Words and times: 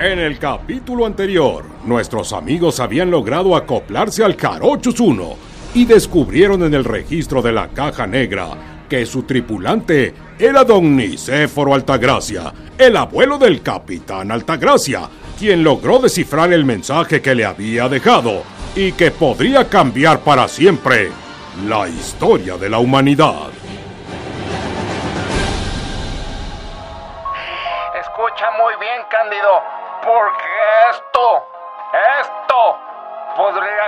En 0.00 0.18
el 0.18 0.38
capítulo 0.38 1.04
anterior, 1.04 1.62
nuestros 1.84 2.32
amigos 2.32 2.80
habían 2.80 3.10
logrado 3.10 3.54
acoplarse 3.54 4.24
al 4.24 4.34
Carochus 4.34 4.98
1 4.98 5.36
y 5.74 5.84
descubrieron 5.84 6.62
en 6.62 6.72
el 6.72 6.84
registro 6.84 7.42
de 7.42 7.52
la 7.52 7.68
caja 7.68 8.06
negra 8.06 8.86
que 8.88 9.04
su 9.04 9.24
tripulante 9.24 10.14
era 10.38 10.64
don 10.64 10.96
Nicéforo 10.96 11.74
Altagracia, 11.74 12.50
el 12.78 12.96
abuelo 12.96 13.36
del 13.36 13.60
capitán 13.60 14.30
Altagracia, 14.30 15.02
quien 15.38 15.62
logró 15.62 15.98
descifrar 15.98 16.50
el 16.54 16.64
mensaje 16.64 17.20
que 17.20 17.34
le 17.34 17.44
había 17.44 17.86
dejado 17.90 18.42
y 18.74 18.92
que 18.92 19.10
podría 19.10 19.68
cambiar 19.68 20.20
para 20.20 20.48
siempre 20.48 21.10
la 21.68 21.86
historia 21.86 22.56
de 22.56 22.70
la 22.70 22.78
humanidad. 22.78 23.50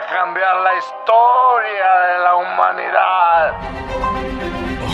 Cambiar 0.09 0.57
la 0.63 0.79
historia 0.79 1.91
de 2.09 2.19
la 2.25 2.35
humanidad. 2.37 3.53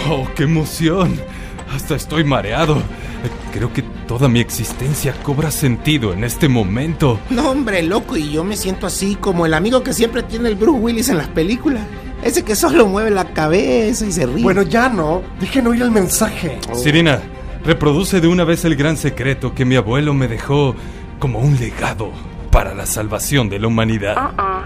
¡Oh, 0.09 0.27
qué 0.34 0.45
emoción! 0.45 1.21
Hasta 1.75 1.95
estoy 1.95 2.25
mareado. 2.25 2.83
Creo 3.53 3.73
que 3.73 3.83
toda 3.83 4.29
mi 4.29 4.41
existencia 4.41 5.15
cobra 5.23 5.51
sentido 5.51 6.12
en 6.12 6.25
este 6.25 6.48
momento. 6.48 7.19
No, 7.31 7.51
hombre, 7.51 7.83
loco, 7.83 8.17
y 8.17 8.31
yo 8.31 8.45
me 8.45 8.57
siento 8.57 8.87
así 8.87 9.17
como 9.17 9.47
el 9.47 9.55
amigo 9.55 9.83
que 9.83 9.93
siempre 9.93 10.23
tiene 10.23 10.48
el 10.48 10.55
Bruce 10.55 10.81
Willis 10.81 11.09
en 11.09 11.19
las 11.19 11.29
películas. 11.29 11.83
Ese 12.23 12.45
que 12.45 12.56
solo 12.56 12.87
mueve 12.87 13.11
la 13.11 13.33
cabeza 13.33 14.06
y 14.06 14.12
se 14.12 14.27
ríe. 14.27 14.43
Bueno, 14.43 14.62
ya 14.62 14.89
no. 14.89 15.23
Dejen 15.41 15.67
oír 15.67 15.83
el 15.83 15.91
mensaje. 15.91 16.59
Sirina, 16.75 17.20
reproduce 17.65 18.20
de 18.20 18.29
una 18.29 18.45
vez 18.45 18.65
el 18.65 18.77
gran 18.77 18.97
secreto 18.97 19.55
que 19.55 19.65
mi 19.65 19.77
abuelo 19.77 20.15
me 20.15 20.29
dejó 20.29 20.75
como 21.19 21.39
un 21.39 21.59
legado 21.59 22.12
para 22.51 22.75
la 22.75 22.86
salvación 22.86 23.48
de 23.48 23.59
la 23.59 23.69
humanidad. 23.69 24.17
Mm-mm. 24.17 24.58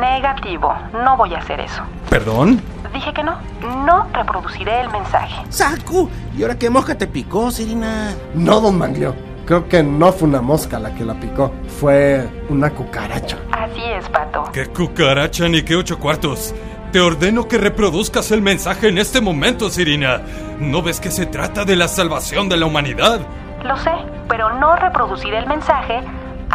Negativo, 0.00 0.74
no 0.92 1.16
voy 1.16 1.34
a 1.34 1.38
hacer 1.38 1.60
eso. 1.60 1.82
¿Perdón? 2.10 2.60
Dije 2.92 3.12
que 3.12 3.22
no, 3.22 3.38
no 3.84 4.06
reproduciré 4.12 4.80
el 4.80 4.90
mensaje. 4.90 5.42
¡Sacu! 5.48 6.08
¿Y 6.36 6.42
ahora 6.42 6.58
qué 6.58 6.70
mosca 6.70 6.96
te 6.96 7.06
picó, 7.06 7.50
Serina? 7.50 8.14
No, 8.34 8.60
don 8.60 8.78
Manglio. 8.78 9.14
Creo 9.46 9.68
que 9.68 9.82
no 9.82 10.12
fue 10.12 10.28
una 10.28 10.40
mosca 10.40 10.78
la 10.78 10.94
que 10.94 11.04
la 11.04 11.14
picó. 11.14 11.52
Fue 11.80 12.28
una 12.48 12.70
cucaracha. 12.70 13.38
Así 13.52 13.82
es, 13.84 14.08
pato. 14.08 14.44
¿Qué 14.52 14.66
cucaracha 14.66 15.48
ni 15.48 15.62
qué 15.62 15.76
ocho 15.76 15.98
cuartos? 15.98 16.54
Te 16.92 17.00
ordeno 17.00 17.46
que 17.46 17.58
reproduzcas 17.58 18.30
el 18.32 18.42
mensaje 18.42 18.88
en 18.88 18.98
este 18.98 19.20
momento, 19.20 19.70
Sirina. 19.70 20.20
¿No 20.58 20.82
ves 20.82 21.00
que 21.00 21.10
se 21.10 21.26
trata 21.26 21.64
de 21.64 21.76
la 21.76 21.88
salvación 21.88 22.48
de 22.48 22.56
la 22.56 22.66
humanidad? 22.66 23.20
Lo 23.62 23.76
sé, 23.76 23.92
pero 24.28 24.58
no 24.58 24.76
reproduciré 24.76 25.38
el 25.38 25.46
mensaje 25.46 26.02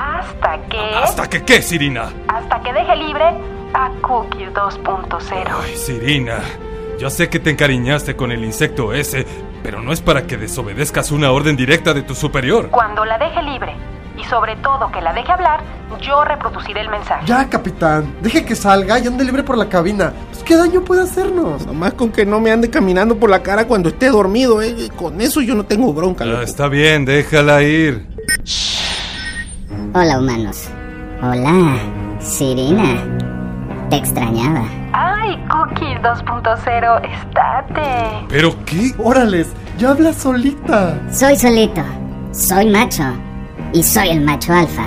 hasta 0.02 0.58
que... 0.70 0.78
¿Hasta 1.04 1.30
que 1.30 1.44
qué, 1.44 1.62
Sirina? 1.62 2.12
Hasta 2.28 2.62
que 2.62 2.74
deje 2.74 2.96
libre 2.96 3.24
a 3.74 3.90
Cookie 4.02 4.46
2.0. 4.54 5.48
Ay, 5.64 5.76
Sirina. 5.76 6.40
Yo 7.00 7.10
sé 7.10 7.30
que 7.30 7.40
te 7.40 7.50
encariñaste 7.52 8.16
con 8.16 8.32
el 8.32 8.44
insecto 8.44 8.94
ese, 8.94 9.26
pero 9.64 9.82
no 9.82 9.92
es 9.94 10.02
para 10.02 10.28
que 10.28 10.38
desobedezcas 10.38 11.12
una 11.12 11.32
orden 11.32 11.56
directa 11.56 11.94
de 11.94 12.02
tu 12.04 12.14
superior. 12.16 12.70
Cuando 12.70 13.06
la 13.06 13.18
deje 13.18 13.42
libre, 13.44 13.74
y 14.18 14.24
sobre 14.26 14.56
todo 14.58 14.92
que 14.92 15.02
la 15.02 15.14
deje 15.14 15.32
hablar, 15.32 15.62
yo 16.02 16.24
reproduciré 16.26 16.82
el 16.82 16.90
mensaje. 16.90 17.26
Ya, 17.26 17.50
capitán. 17.50 18.14
Deje 18.22 18.46
que 18.46 18.56
salga 18.56 19.00
y 19.00 19.08
ande 19.08 19.24
libre 19.24 19.42
por 19.44 19.58
la 19.58 19.68
cabina. 19.68 20.14
Pues, 20.32 20.44
¿qué 20.44 20.56
daño 20.56 20.82
puede 20.84 21.02
hacernos? 21.02 21.66
Nomás 21.66 21.94
con 21.94 22.12
que 22.12 22.26
no 22.26 22.40
me 22.40 22.52
ande 22.52 22.70
caminando 22.70 23.18
por 23.18 23.30
la 23.30 23.42
cara 23.42 23.66
cuando 23.68 23.90
esté 23.90 24.10
dormido, 24.10 24.62
¿eh? 24.62 24.90
Con 24.96 25.22
eso 25.22 25.42
yo 25.42 25.56
no 25.56 25.66
tengo 25.66 25.92
bronca, 25.94 26.24
Ah, 26.24 26.28
loco. 26.28 26.42
está 26.44 26.68
bien, 26.68 27.06
déjala 27.06 27.64
ir. 27.64 28.08
Hola 29.94 30.20
humanos. 30.20 30.70
Hola, 31.22 31.78
Sirina. 32.22 33.04
Te 33.90 33.98
extrañaba. 33.98 34.64
¡Ay, 34.94 35.38
Cookie 35.50 35.98
2.0! 36.02 37.02
¡Estate! 37.04 38.26
¿Pero 38.30 38.56
qué? 38.64 38.94
Órales, 38.98 39.52
ya 39.78 39.90
habla 39.92 40.14
solita. 40.14 40.98
Soy 41.12 41.36
solito. 41.36 41.82
Soy 42.32 42.70
macho. 42.70 43.04
Y 43.74 43.84
soy 43.84 44.12
el 44.12 44.22
macho 44.22 44.54
alfa. 44.54 44.86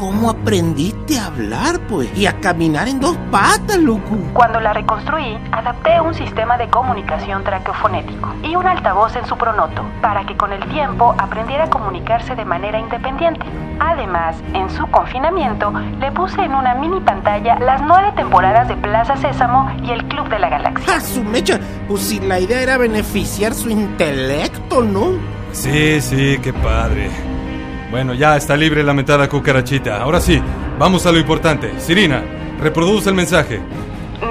¿Cómo 0.00 0.30
aprendiste 0.30 1.18
a 1.18 1.26
hablar, 1.26 1.78
pues? 1.86 2.08
Y 2.16 2.24
a 2.24 2.40
caminar 2.40 2.88
en 2.88 3.00
dos 3.00 3.18
patas, 3.30 3.76
loco. 3.76 4.16
Cuando 4.32 4.58
la 4.58 4.72
reconstruí, 4.72 5.36
adapté 5.52 6.00
un 6.00 6.14
sistema 6.14 6.56
de 6.56 6.68
comunicación 6.68 7.44
traqueofonético 7.44 8.32
y 8.42 8.56
un 8.56 8.66
altavoz 8.66 9.14
en 9.16 9.26
su 9.26 9.36
pronoto 9.36 9.84
para 10.00 10.24
que 10.24 10.38
con 10.38 10.54
el 10.54 10.66
tiempo 10.70 11.14
aprendiera 11.18 11.64
a 11.64 11.68
comunicarse 11.68 12.34
de 12.34 12.46
manera 12.46 12.78
independiente. 12.78 13.44
Además, 13.78 14.36
en 14.54 14.70
su 14.70 14.86
confinamiento, 14.86 15.70
le 16.00 16.10
puse 16.12 16.40
en 16.40 16.54
una 16.54 16.74
mini 16.76 17.00
pantalla 17.00 17.58
las 17.58 17.82
nueve 17.82 18.10
temporadas 18.16 18.68
de 18.68 18.76
Plaza 18.78 19.18
Sésamo 19.18 19.70
y 19.82 19.90
el 19.90 20.02
Club 20.06 20.30
de 20.30 20.38
la 20.38 20.48
Galaxia. 20.48 20.94
¡Ja, 20.94 21.00
su 21.02 21.22
mecha! 21.22 21.60
Pues 21.88 22.00
si 22.00 22.20
la 22.20 22.40
idea 22.40 22.62
era 22.62 22.78
beneficiar 22.78 23.52
su 23.52 23.68
intelecto, 23.68 24.80
¿no? 24.80 25.10
Sí, 25.52 26.00
sí, 26.00 26.38
qué 26.42 26.54
padre. 26.54 27.10
Bueno, 27.90 28.14
ya 28.14 28.36
está 28.36 28.56
libre 28.56 28.84
la 28.84 28.94
mentada 28.94 29.28
cucarachita. 29.28 30.00
Ahora 30.00 30.20
sí, 30.20 30.40
vamos 30.78 31.06
a 31.06 31.12
lo 31.12 31.18
importante. 31.18 31.78
Sirina, 31.80 32.22
reproduce 32.60 33.08
el 33.08 33.16
mensaje. 33.16 33.60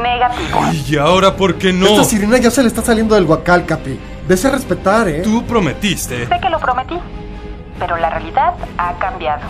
Negativo. 0.02 0.60
¿Y 0.88 0.98
ahora 0.98 1.36
por 1.36 1.56
qué 1.56 1.74
no? 1.74 1.88
Esta 1.88 2.06
sirena 2.06 2.38
ya 2.38 2.52
se 2.52 2.62
le 2.62 2.70
está 2.70 2.82
saliendo 2.82 3.16
del 3.16 3.26
guacal, 3.26 3.66
capi. 3.66 4.00
Dese 4.28 4.50
respetar, 4.50 5.10
¿eh? 5.10 5.22
Tú 5.24 5.44
prometiste. 5.46 6.26
Sé 6.26 6.40
que 6.40 6.50
lo 6.50 6.60
prometí, 6.60 6.98
pero 7.80 7.98
la 7.98 8.10
realidad 8.10 8.54
ha 8.78 8.94
cambiado. 8.94 9.42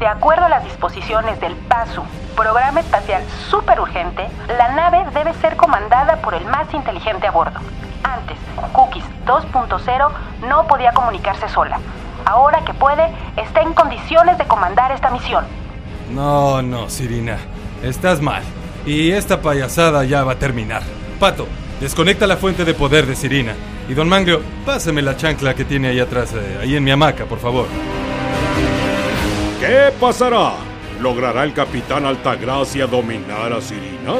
De 0.00 0.06
acuerdo 0.08 0.46
a 0.46 0.48
las 0.48 0.64
disposiciones 0.64 1.38
del 1.40 1.54
PASU, 1.54 2.02
Programa 2.34 2.80
Espacial 2.80 3.22
Super 3.48 3.78
Urgente, 3.78 4.26
la 4.58 4.74
nave 4.74 5.04
debe 5.14 5.32
ser 5.34 5.54
comandada 5.56 6.16
por 6.16 6.34
el 6.34 6.44
más 6.46 6.72
inteligente 6.74 7.28
a 7.28 7.30
bordo. 7.30 7.60
Antes, 8.02 8.36
Cookies 8.72 9.04
2.0 9.26 10.10
no 10.48 10.66
podía 10.66 10.92
comunicarse 10.92 11.48
sola. 11.48 11.78
Ahora 12.24 12.64
que 12.64 12.72
puede, 12.74 13.10
está 13.36 13.62
en 13.62 13.74
condiciones 13.74 14.38
de 14.38 14.44
comandar 14.46 14.92
esta 14.92 15.10
misión. 15.10 15.44
No, 16.12 16.62
no, 16.62 16.88
Sirina. 16.88 17.38
Estás 17.82 18.20
mal. 18.20 18.42
Y 18.86 19.12
esta 19.12 19.40
payasada 19.40 20.04
ya 20.04 20.24
va 20.24 20.32
a 20.32 20.38
terminar. 20.38 20.82
Pato, 21.20 21.46
desconecta 21.80 22.26
la 22.26 22.36
fuente 22.36 22.64
de 22.64 22.74
poder 22.74 23.06
de 23.06 23.16
Sirina. 23.16 23.54
Y 23.88 23.94
don 23.94 24.08
Manglio, 24.08 24.40
pásame 24.64 25.02
la 25.02 25.16
chancla 25.16 25.54
que 25.54 25.64
tiene 25.64 25.88
ahí 25.88 26.00
atrás, 26.00 26.32
eh, 26.34 26.58
ahí 26.62 26.76
en 26.76 26.84
mi 26.84 26.90
hamaca, 26.90 27.26
por 27.26 27.38
favor. 27.38 27.66
¿Qué 29.60 29.92
pasará? 30.00 30.54
¿Logrará 31.00 31.44
el 31.44 31.52
capitán 31.52 32.06
Altagracia 32.06 32.86
dominar 32.86 33.52
a 33.52 33.60
Sirina? 33.60 34.14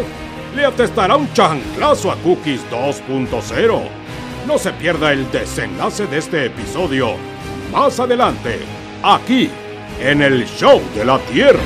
¿Le 0.55 0.65
atestará 0.67 1.17
un 1.17 1.33
chanclazo 1.33 2.11
a 2.11 2.17
Cookies 2.17 2.63
2.0? 2.71 3.81
No 4.47 4.59
se 4.59 4.73
pierda 4.73 5.13
el 5.13 5.31
desenlace 5.31 6.07
de 6.07 6.19
este 6.19 6.47
episodio 6.47 7.17
más 7.75 7.99
adelante, 7.99 8.61
aquí, 9.03 9.51
en 10.01 10.23
el 10.23 10.47
Show 10.47 10.81
de 10.95 11.05
la 11.05 11.19
Tierra. 11.19 11.59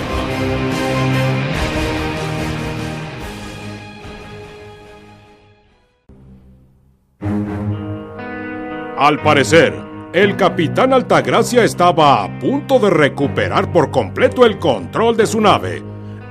Al 8.97 9.23
parecer, 9.23 9.75
el 10.15 10.35
capitán 10.37 10.95
Altagracia 10.95 11.63
estaba 11.63 12.25
a 12.25 12.39
punto 12.39 12.79
de 12.79 12.89
recuperar 12.89 13.71
por 13.71 13.91
completo 13.91 14.47
el 14.47 14.59
control 14.59 15.15
de 15.15 15.27
su 15.27 15.43
nave. 15.43 15.83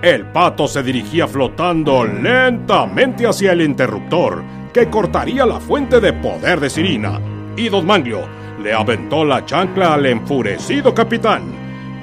El 0.01 0.25
pato 0.31 0.67
se 0.67 0.81
dirigía 0.81 1.27
flotando 1.27 2.03
lentamente 2.03 3.27
hacia 3.27 3.51
el 3.51 3.61
interruptor 3.61 4.43
que 4.73 4.89
cortaría 4.89 5.45
la 5.45 5.59
fuente 5.59 5.99
de 5.99 6.13
poder 6.13 6.59
de 6.59 6.69
Sirina. 6.71 7.21
Y 7.55 7.69
Don 7.69 7.85
Manglio 7.85 8.37
le 8.59 8.73
aventó 8.73 9.23
la 9.23 9.45
chancla 9.45 9.93
al 9.93 10.05
enfurecido 10.05 10.93
capitán, 10.93 11.43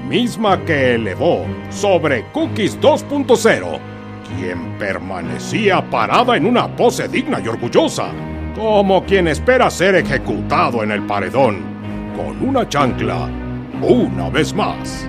misma 0.08 0.58
que 0.64 0.94
elevó 0.94 1.44
sobre 1.70 2.26
Cookies 2.32 2.80
2.0, 2.80 3.78
quien 4.36 4.78
permanecía 4.78 5.82
parada 5.90 6.36
en 6.36 6.46
una 6.46 6.68
pose 6.68 7.08
digna 7.08 7.40
y 7.40 7.48
orgullosa, 7.48 8.06
como 8.54 9.04
quien 9.04 9.28
espera 9.28 9.70
ser 9.70 9.96
ejecutado 9.96 10.82
en 10.82 10.92
el 10.92 11.02
paredón, 11.02 11.62
con 12.16 12.48
una 12.48 12.68
chancla, 12.68 13.28
una 13.82 14.30
vez 14.30 14.54
más. 14.54 15.08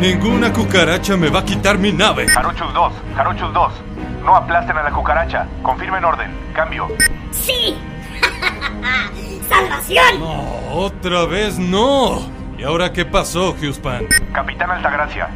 Ninguna 0.00 0.52
cucaracha 0.52 1.16
me 1.16 1.28
va 1.28 1.40
a 1.40 1.44
quitar 1.44 1.78
mi 1.78 1.92
nave. 1.92 2.28
Jarochus 2.28 2.72
2, 2.72 2.92
Jarochus 3.16 3.52
2. 3.52 3.72
No 4.24 4.36
aplasten 4.36 4.76
a 4.76 4.82
la 4.84 4.90
cucaracha. 4.92 5.48
Confirmen 5.62 6.04
orden. 6.04 6.30
Cambio. 6.54 6.86
¡Sí! 7.32 7.74
¡Salvación! 9.48 10.20
No, 10.20 10.74
otra 10.74 11.24
vez 11.26 11.58
no. 11.58 12.20
¿Y 12.58 12.64
ahora 12.64 12.92
qué 12.92 13.04
pasó, 13.04 13.54
Huspan? 13.62 14.06
Capitán 14.32 14.70
Altagracia, 14.70 15.28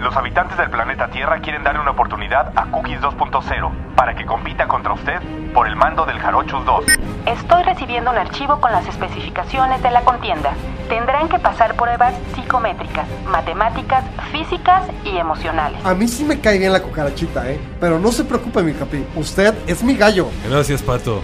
Los 0.00 0.16
habitantes 0.16 0.56
del 0.56 0.70
planeta 0.70 1.08
Tierra 1.08 1.40
quieren 1.40 1.64
darle 1.64 1.80
una 1.80 1.90
oportunidad 1.90 2.52
a 2.56 2.66
Cookies 2.70 3.00
2.0 3.00 3.70
para 3.96 4.14
que 4.14 4.24
compita 4.24 4.68
contra 4.68 4.92
usted 4.92 5.20
por 5.52 5.66
el 5.66 5.74
mando 5.74 6.06
del 6.06 6.20
Jarochus 6.20 6.64
2. 6.64 6.84
Estoy 7.26 7.64
recibiendo 7.64 8.12
un 8.12 8.16
archivo 8.16 8.60
con 8.60 8.70
las 8.70 8.86
especificaciones 8.86 9.82
de 9.82 9.90
la 9.90 10.02
contienda. 10.02 10.52
Tendrán 10.88 11.28
que 11.28 11.40
pasar 11.40 11.74
pruebas 11.74 12.14
psicométricas, 12.36 13.06
matemáticas, 13.26 14.04
físicas 14.30 14.84
y 15.04 15.16
emocionales. 15.16 15.84
A 15.84 15.94
mí 15.94 16.06
sí 16.06 16.22
me 16.24 16.38
cae 16.40 16.58
bien 16.58 16.72
la 16.72 16.80
cucarachita, 16.80 17.50
¿eh? 17.50 17.60
Pero 17.80 17.98
no 17.98 18.12
se 18.12 18.24
preocupe, 18.24 18.62
mi 18.62 18.72
capi. 18.74 19.04
Usted 19.16 19.52
es 19.66 19.82
mi 19.82 19.96
gallo. 19.96 20.28
Gracias, 20.48 20.80
Pato. 20.80 21.20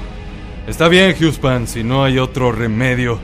Está 0.67 0.89
bien, 0.89 1.15
Huspan, 1.23 1.67
si 1.67 1.85
no 1.85 2.05
hay 2.05 2.19
otro 2.19 2.51
remedio. 2.51 3.19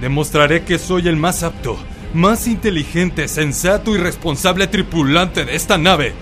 Demostraré 0.00 0.64
que 0.64 0.78
soy 0.78 1.08
el 1.08 1.16
más 1.16 1.42
apto, 1.42 1.76
más 2.14 2.46
inteligente, 2.46 3.28
sensato 3.28 3.94
y 3.94 3.98
responsable 3.98 4.66
tripulante 4.66 5.44
de 5.44 5.56
esta 5.56 5.76
nave. 5.76 6.14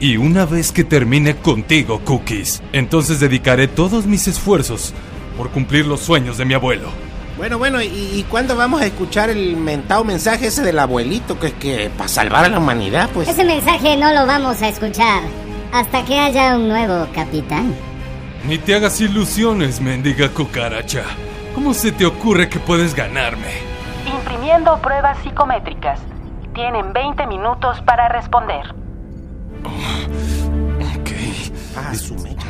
Y 0.00 0.18
una 0.18 0.44
vez 0.44 0.70
que 0.70 0.84
termine 0.84 1.36
contigo, 1.36 2.00
Cookies, 2.04 2.62
entonces 2.72 3.20
dedicaré 3.20 3.68
todos 3.68 4.04
mis 4.04 4.28
esfuerzos 4.28 4.92
por 5.38 5.50
cumplir 5.50 5.86
los 5.86 6.00
sueños 6.00 6.36
de 6.36 6.44
mi 6.44 6.54
abuelo. 6.54 6.90
Bueno, 7.38 7.56
bueno, 7.56 7.80
¿y, 7.80 7.86
y 7.86 8.26
cuándo 8.28 8.54
vamos 8.54 8.82
a 8.82 8.86
escuchar 8.86 9.30
el 9.30 9.56
mentado 9.56 10.04
mensaje 10.04 10.48
ese 10.48 10.62
del 10.62 10.78
abuelito? 10.78 11.40
Que 11.40 11.46
es 11.46 11.52
que 11.54 11.90
para 11.96 12.08
salvar 12.08 12.44
a 12.44 12.48
la 12.48 12.58
humanidad, 12.58 13.08
pues. 13.14 13.28
Ese 13.28 13.44
mensaje 13.44 13.96
no 13.96 14.12
lo 14.12 14.26
vamos 14.26 14.60
a 14.60 14.68
escuchar 14.68 15.22
hasta 15.72 16.04
que 16.04 16.18
haya 16.18 16.56
un 16.56 16.68
nuevo 16.68 17.08
capitán. 17.14 17.74
Ni 18.46 18.58
te 18.58 18.74
hagas 18.74 19.00
ilusiones, 19.00 19.80
mendiga 19.80 20.28
cucaracha. 20.28 21.04
¿Cómo 21.54 21.74
se 21.74 21.92
te 21.92 22.04
ocurre 22.04 22.48
que 22.48 22.58
puedes 22.58 22.94
ganarme? 22.94 23.52
Imprimiendo 24.06 24.78
pruebas 24.78 25.16
psicométricas. 25.22 26.00
Tienen 26.54 26.92
20 26.92 27.26
minutos 27.28 27.80
para 27.82 28.08
responder. 28.08 28.74
Ok. 29.64 31.10
Ah, 31.76 31.94
su 31.94 32.14
mecha. 32.16 32.48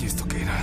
¿Y 0.00 0.04
esto 0.06 0.26
qué 0.26 0.42
era? 0.42 0.54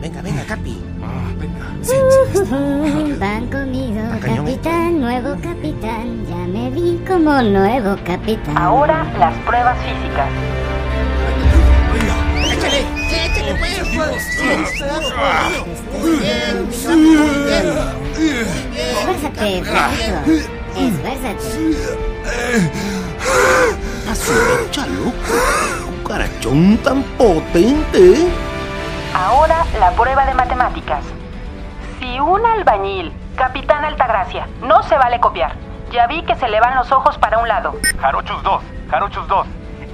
Venga, 0.00 0.20
venga, 0.22 0.42
Capi. 0.44 0.82
Ah, 1.04 1.30
venga. 1.38 1.66
Sí, 1.82 1.94
sí, 2.32 3.16
Van 3.20 3.46
conmigo, 3.46 4.00
capitán, 4.20 5.00
nuevo 5.00 5.36
capitán. 5.42 6.26
Ya 6.26 6.36
me 6.36 6.70
vi 6.70 6.98
como 7.06 7.40
nuevo 7.42 7.96
capitán. 8.04 8.58
Ahora 8.58 9.04
las 9.18 9.34
pruebas 9.44 9.78
físicas. 9.78 10.59
Échale, 14.08 14.64
pues. 14.64 15.74
Esfuérzate, 18.76 19.62
Pato. 19.64 20.14
Esfuérzate. 20.76 22.00
Mecha, 24.60 24.86
loco. 24.86 25.34
Cucarachón 26.02 26.78
tan 26.78 27.02
potente. 27.18 28.28
Ahora 29.14 29.64
la 29.78 29.90
prueba 29.92 30.26
de 30.26 30.34
matemáticas. 30.34 31.04
Si 31.98 32.20
un 32.20 32.44
albañil, 32.46 33.12
capitán 33.36 33.84
Altagracia, 33.84 34.48
no 34.62 34.82
se 34.84 34.96
vale 34.96 35.20
copiar. 35.20 35.52
Ya 35.92 36.06
vi 36.06 36.22
que 36.22 36.36
se 36.36 36.48
le 36.48 36.60
van 36.60 36.76
los 36.76 36.92
ojos 36.92 37.18
para 37.18 37.38
un 37.38 37.48
lado. 37.48 37.74
Jarochus 38.00 38.42
2, 38.42 38.62
Jarochus 38.90 39.26
2. 39.28 39.46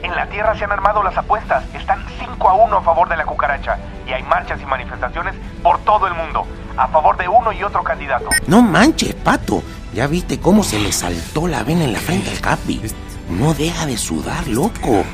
En 0.02 0.14
la 0.14 0.26
Tierra 0.26 0.54
se 0.54 0.64
han 0.64 0.72
armado 0.72 1.02
las 1.02 1.16
apuestas. 1.16 1.64
Están 1.74 2.04
5 2.18 2.48
a 2.48 2.54
1 2.54 2.76
a 2.76 2.82
favor 2.82 3.08
de 3.08 3.16
la 3.16 3.24
cucaracha. 3.24 3.78
Y 4.06 4.12
hay 4.12 4.22
marchas 4.22 4.60
y 4.60 4.66
manifestaciones 4.66 5.34
por 5.62 5.78
todo 5.80 6.06
el 6.06 6.14
mundo. 6.14 6.46
A 6.76 6.88
favor 6.88 7.16
de 7.16 7.28
uno 7.28 7.52
y 7.52 7.62
otro 7.62 7.82
candidato. 7.82 8.28
No 8.46 8.62
manches, 8.62 9.14
pato. 9.14 9.62
¿Ya 9.94 10.06
viste 10.06 10.38
cómo 10.38 10.62
se 10.62 10.78
le 10.78 10.92
saltó 10.92 11.48
la 11.48 11.62
vena 11.62 11.84
en 11.84 11.92
la 11.92 11.98
frente 11.98 12.30
al 12.30 12.40
Capi? 12.40 12.82
No 13.30 13.54
deja 13.54 13.86
de 13.86 13.96
sudar, 13.96 14.46
loco. 14.46 15.04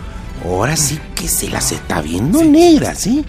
Ahora 0.45 0.77
sí 0.77 1.01
que 1.15 1.29
se 1.29 1.49
las 1.49 1.71
está 1.71 2.01
viendo 2.01 2.43
negras, 2.43 2.99
¿sí? 2.99 3.25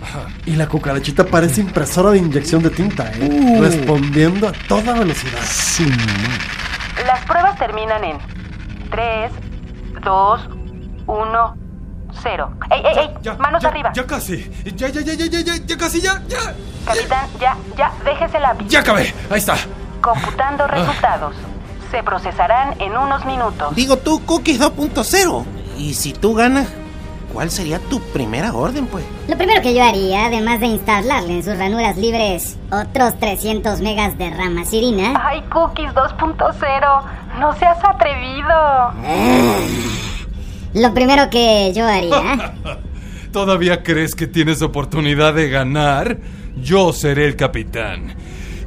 Y 0.47 0.55
la 0.55 0.67
cucarachita 0.67 1.25
parece 1.25 1.61
impresora 1.61 2.09
de 2.09 2.17
inyección 2.17 2.63
de 2.63 2.71
tinta, 2.71 3.11
¿eh? 3.13 3.29
Uh. 3.31 3.61
Respondiendo 3.61 4.47
a 4.47 4.51
toda 4.67 4.93
velocidad. 4.93 5.39
Madre. 5.79 7.05
Las 7.05 7.23
pruebas 7.25 7.57
terminan 7.59 8.03
en 8.03 8.17
3, 8.89 9.31
2, 10.03 10.49
1, 11.05 11.57
0. 12.21 12.49
¡Ey, 12.69 12.81
ey, 12.85 12.97
ey! 13.23 13.37
Manos 13.37 13.61
ya, 13.61 13.69
arriba. 13.69 13.91
Ya 13.93 14.05
casi. 14.05 14.51
Ya, 14.75 14.87
ya, 14.89 15.01
ya, 15.01 15.13
ya, 15.13 15.25
ya, 15.25 15.39
ya, 15.41 15.55
ya 15.57 15.77
casi, 15.77 16.01
ya, 16.01 16.21
ya. 16.27 16.53
Capitán, 16.85 17.27
ya, 17.39 17.57
ya, 17.77 17.91
déjese 18.03 18.37
el 18.37 18.43
lápiz. 18.43 18.67
Ya 18.67 18.79
acabé. 18.79 19.13
Ahí 19.29 19.37
está. 19.39 19.55
Computando 20.01 20.67
resultados. 20.67 21.35
Se 21.91 22.03
procesarán 22.03 22.75
en 22.79 22.97
unos 22.97 23.25
minutos. 23.25 23.75
Digo 23.75 23.97
tú, 23.97 24.23
Cookies 24.25 24.59
2.0. 24.59 25.45
Y 25.77 25.93
si 25.93 26.13
tú 26.13 26.33
ganas, 26.33 26.67
¿cuál 27.31 27.49
sería 27.51 27.79
tu 27.79 27.99
primera 27.99 28.53
orden, 28.53 28.87
pues? 28.87 29.05
Lo 29.27 29.37
primero 29.37 29.61
que 29.61 29.73
yo 29.73 29.83
haría, 29.83 30.25
además 30.25 30.59
de 30.59 30.67
instalarle 30.67 31.33
en 31.35 31.43
sus 31.43 31.57
ranuras 31.57 31.97
libres 31.97 32.57
otros 32.71 33.17
300 33.19 33.79
megas 33.81 34.17
de 34.17 34.29
rama 34.31 34.65
sirina, 34.65 35.13
¡Ay, 35.23 35.41
Cookies 35.51 35.91
2.0! 35.91 37.03
¡No 37.39 37.53
seas 37.55 37.77
atrevido! 37.83 38.93
Lo 40.73 40.93
primero 40.93 41.29
que 41.29 41.71
yo 41.73 41.85
haría, 41.85 42.53
¿Todavía 43.31 43.81
crees 43.81 44.13
que 44.13 44.27
tienes 44.27 44.61
oportunidad 44.61 45.33
de 45.33 45.49
ganar? 45.49 46.19
Yo 46.55 46.93
seré 46.93 47.25
el 47.25 47.35
capitán. 47.35 48.15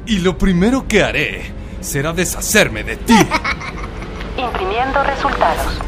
Y 0.05 0.19
lo 0.19 0.37
primero 0.37 0.87
que 0.89 1.03
haré 1.03 1.53
será 1.79 2.11
deshacerme 2.11 2.83
de 2.83 2.97
ti. 2.97 3.13
Imprimiendo 4.37 5.03
resultados. 5.03 5.79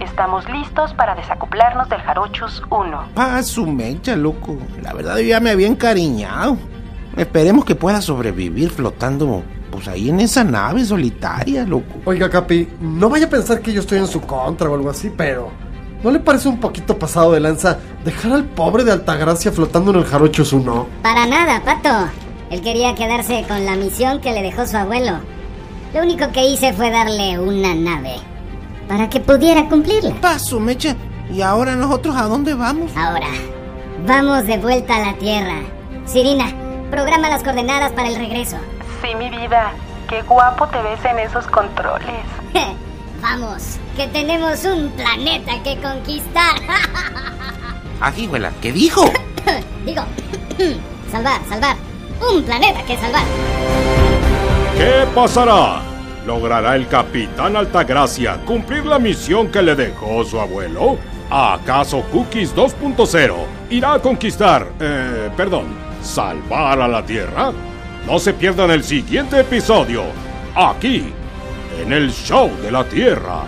Estamos 0.00 0.48
listos 0.50 0.92
para 0.94 1.14
desacoplarnos 1.14 1.88
del 1.88 2.00
Jarochus 2.00 2.62
1. 2.70 3.08
Pa' 3.14 3.42
su 3.44 3.66
mecha, 3.66 4.16
loco. 4.16 4.58
La 4.82 4.92
verdad 4.92 5.16
yo 5.18 5.22
ya 5.22 5.40
me 5.40 5.50
había 5.50 5.68
encariñado. 5.68 6.58
Esperemos 7.16 7.64
que 7.64 7.74
pueda 7.76 8.00
sobrevivir 8.00 8.70
flotando, 8.70 9.44
pues 9.72 9.88
ahí 9.88 10.10
en 10.10 10.20
esa 10.20 10.44
nave 10.44 10.84
solitaria, 10.84 11.64
loco. 11.64 11.94
Oiga, 12.04 12.28
Capi, 12.28 12.68
no 12.80 13.08
vaya 13.08 13.26
a 13.26 13.30
pensar 13.30 13.60
que 13.60 13.72
yo 13.72 13.80
estoy 13.80 13.98
en 13.98 14.06
su 14.06 14.20
contra 14.20 14.68
o 14.68 14.74
algo 14.74 14.90
así, 14.90 15.10
pero 15.16 15.50
¿no 16.04 16.10
le 16.10 16.20
parece 16.20 16.48
un 16.48 16.60
poquito 16.60 16.98
pasado 16.98 17.32
de 17.32 17.40
lanza 17.40 17.78
dejar 18.04 18.32
al 18.32 18.44
pobre 18.44 18.84
de 18.84 18.92
Altagracia 18.92 19.50
flotando 19.50 19.90
en 19.90 19.96
el 19.98 20.04
jarocho 20.04 20.44
su 20.44 20.60
no? 20.60 20.86
para 21.02 21.26
nada, 21.26 21.62
Pato. 21.64 22.10
Él 22.50 22.60
quería 22.60 22.94
quedarse 22.94 23.44
con 23.48 23.64
la 23.64 23.76
misión 23.76 24.20
que 24.20 24.32
le 24.32 24.42
dejó 24.42 24.66
su 24.66 24.76
abuelo. 24.76 25.12
Lo 25.94 26.02
único 26.02 26.30
que 26.32 26.46
hice 26.48 26.74
fue 26.74 26.90
darle 26.90 27.38
una 27.38 27.74
nave 27.74 28.16
para 28.86 29.08
que 29.08 29.20
pudiera 29.20 29.68
cumplirla. 29.70 30.14
Pa' 30.20 30.38
su 30.38 30.60
mecha. 30.60 30.94
¿Y 31.32 31.40
ahora 31.40 31.76
nosotros 31.76 32.14
a 32.14 32.24
dónde 32.24 32.52
vamos? 32.52 32.90
Ahora, 32.94 33.28
vamos 34.06 34.44
de 34.44 34.58
vuelta 34.58 34.96
a 34.96 35.12
la 35.12 35.18
Tierra. 35.18 35.60
Sirina, 36.04 36.52
programa 36.90 37.30
las 37.30 37.42
coordenadas 37.42 37.92
para 37.92 38.08
el 38.08 38.16
regreso. 38.16 38.58
Sí, 39.02 39.16
mi 39.16 39.28
vida. 39.30 39.72
Qué 40.08 40.22
guapo 40.22 40.68
te 40.68 40.80
ves 40.80 41.04
en 41.04 41.18
esos 41.18 41.44
controles. 41.48 42.24
Vamos, 43.20 43.78
que 43.96 44.06
tenemos 44.08 44.64
un 44.64 44.90
planeta 44.90 45.60
que 45.64 45.76
conquistar. 45.80 46.54
Ajíjuela, 48.00 48.52
¿qué 48.60 48.72
dijo? 48.72 49.04
Digo, 49.84 50.02
salvar, 51.10 51.40
salvar. 51.48 51.76
Un 52.30 52.44
planeta 52.44 52.84
que 52.84 52.96
salvar. 52.96 53.22
¿Qué 54.76 55.04
pasará? 55.12 55.82
¿Logrará 56.24 56.76
el 56.76 56.86
capitán 56.86 57.56
Altagracia 57.56 58.38
cumplir 58.44 58.86
la 58.86 59.00
misión 59.00 59.50
que 59.50 59.62
le 59.62 59.74
dejó 59.74 60.24
su 60.24 60.38
abuelo? 60.38 60.96
¿Acaso 61.28 62.02
Cookies 62.12 62.54
2.0 62.54 63.34
irá 63.70 63.94
a 63.94 63.98
conquistar, 63.98 64.68
eh, 64.78 65.30
perdón, 65.36 65.66
salvar 66.02 66.80
a 66.80 66.86
la 66.86 67.04
Tierra? 67.04 67.52
No 68.06 68.18
se 68.18 68.32
pierdan 68.32 68.70
el 68.70 68.82
siguiente 68.82 69.40
episodio, 69.40 70.04
aquí, 70.54 71.04
en 71.80 71.92
el 71.92 72.10
Show 72.10 72.50
de 72.60 72.70
la 72.70 72.84
Tierra. 72.84 73.44